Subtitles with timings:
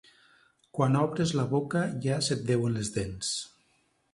[0.77, 3.33] Quan obres la boca ja se't veuen les dents.